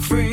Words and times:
free. 0.00 0.29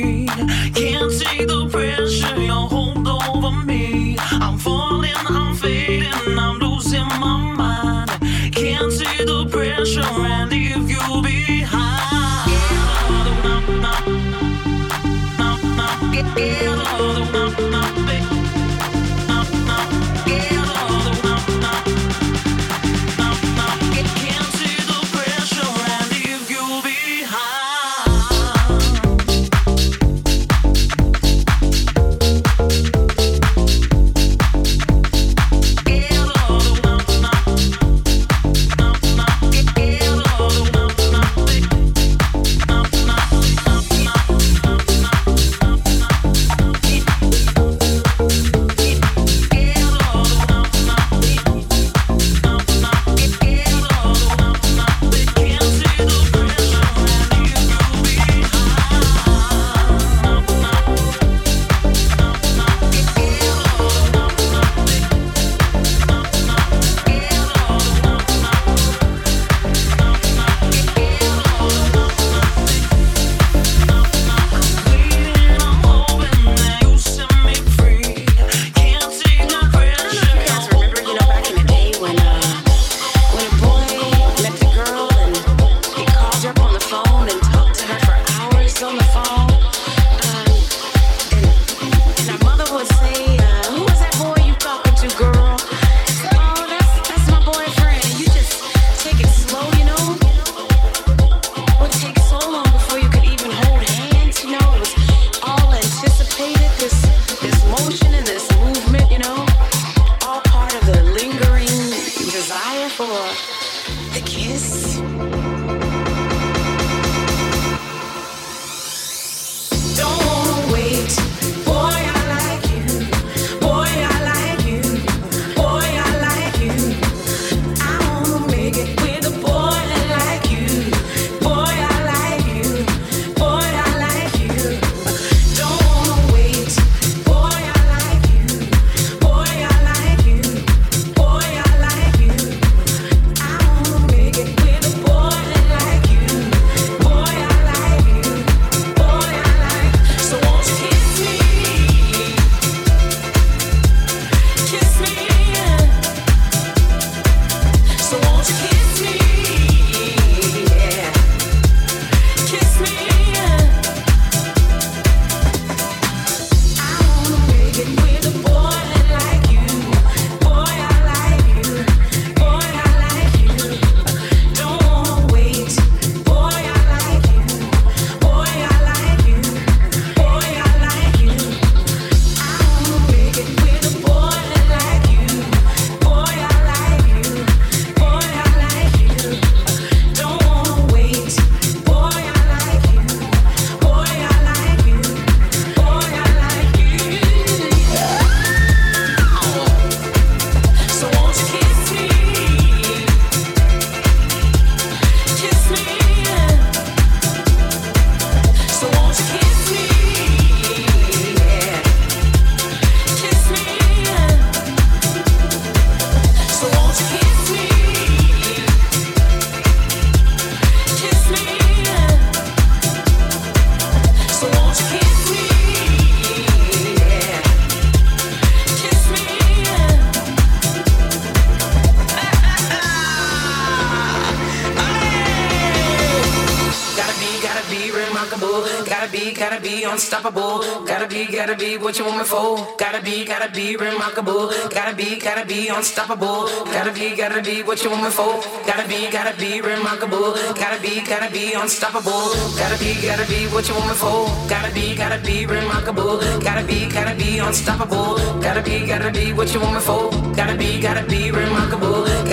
Unstoppable. 239.98 240.60
Gotta 240.86 241.08
be, 241.08 241.26
gotta 241.26 241.56
be 241.56 241.76
what 241.76 241.98
you 241.98 242.04
want 242.04 242.18
me 242.18 242.24
for. 242.24 242.56
Gotta 242.78 243.02
be, 243.02 243.24
gotta 243.24 243.50
be 243.50 243.76
remarkable. 243.76 244.46
Gotta 244.70 244.94
be, 244.94 245.18
gotta 245.18 245.44
be 245.44 245.66
unstoppable. 245.66 246.46
Gotta 246.70 246.92
be, 246.92 247.16
gotta 247.16 247.42
be 247.42 247.64
what 247.64 247.82
you 247.82 247.90
want 247.90 248.04
me 248.04 248.10
for. 248.10 248.34
Gotta 248.64 248.86
be, 248.86 249.10
gotta 249.10 249.36
be 249.36 249.60
remarkable. 249.60 250.34
Gotta 250.54 250.80
be, 250.80 251.02
gotta 251.02 251.28
be 251.32 251.52
unstoppable. 251.54 252.30
Gotta 252.60 252.78
be, 252.78 252.94
gotta 253.02 253.26
be 253.26 253.40
what 253.52 253.66
you 253.66 253.74
want 253.74 253.88
me 253.88 253.94
for. 253.94 254.20
Gotta 254.48 254.72
be, 254.72 254.94
gotta 254.94 255.18
be 255.26 255.46
remarkable. 255.46 256.20
Gotta 256.46 256.64
be, 256.64 256.86
gotta 256.86 257.16
be 257.16 257.38
unstoppable. 257.40 258.14
Gotta 258.40 258.62
be, 258.62 258.86
gotta 258.86 259.10
be 259.10 259.32
what 259.32 259.52
you 259.52 259.58
want 259.58 259.74
me 259.74 259.80
for. 259.80 260.10
Gotta 260.36 260.56
be, 260.56 260.80
gotta 260.80 261.02
be 261.08 261.32
remarkable. 261.32 262.17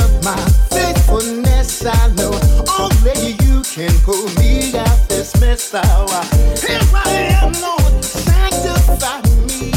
of 0.00 0.24
my 0.24 0.36
faithfulness, 0.70 1.84
I 1.84 2.12
know 2.14 2.32
only 2.78 3.32
you 3.44 3.62
can 3.62 3.92
pull 4.04 4.26
me 4.40 4.76
out 4.76 5.08
this 5.08 5.38
mess. 5.40 5.72
Here 5.72 6.80
I 6.94 7.38
am, 7.40 7.52
Lord, 7.60 8.04
sanctify 8.04 9.20
me, 9.46 9.72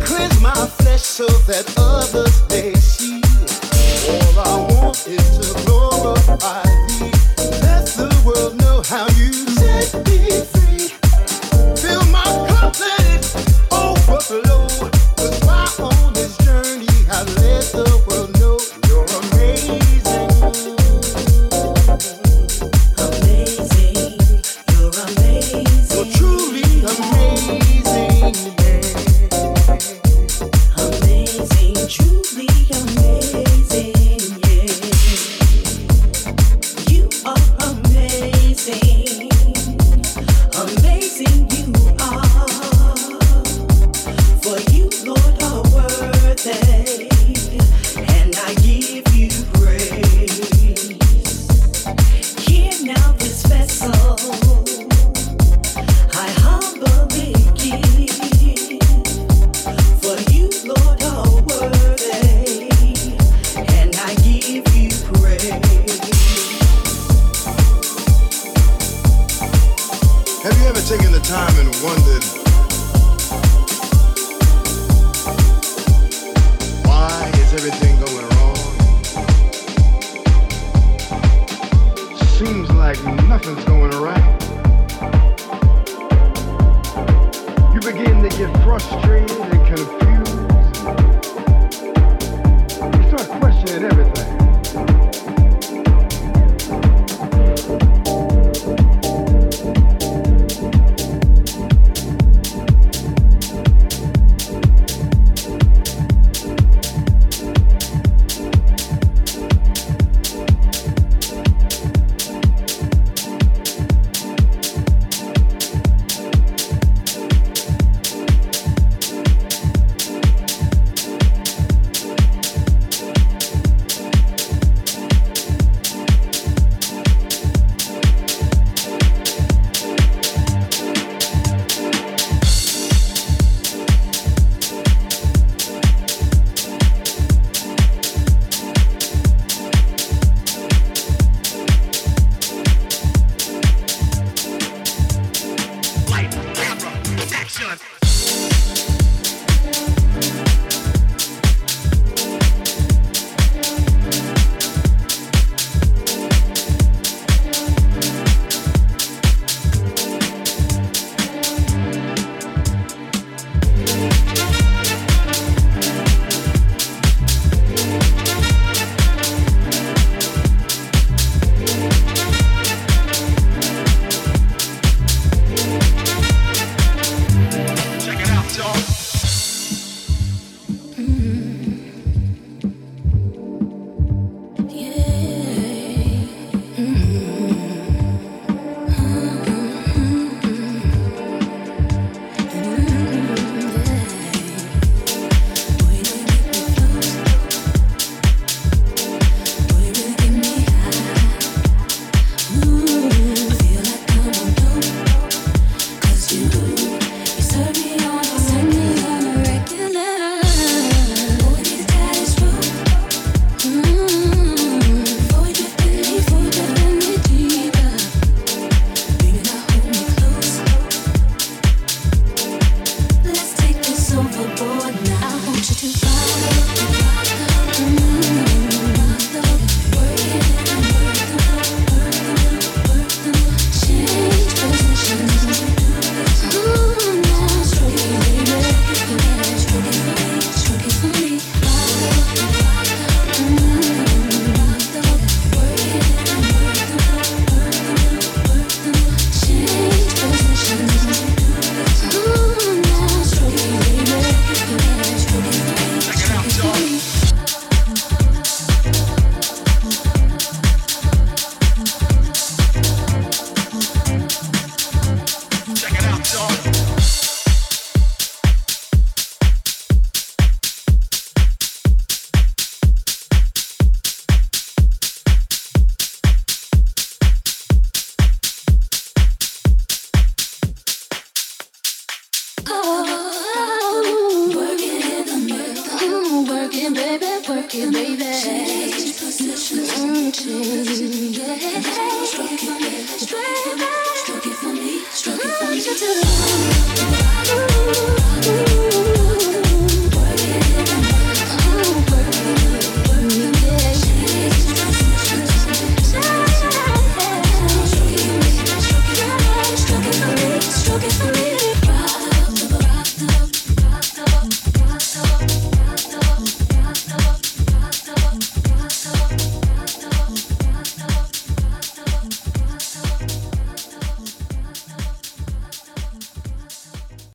cleanse 0.00 0.40
my 0.40 0.54
flesh 0.78 1.02
so 1.02 1.26
that 1.48 1.66
others 1.76 2.42
may 2.50 2.74
see. 2.74 3.20
All 4.08 4.38
I 4.38 4.72
want 4.74 5.06
is 5.06 5.38
to 5.38 5.64
glorify. 5.64 6.85